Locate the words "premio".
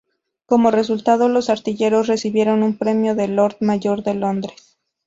2.75-3.13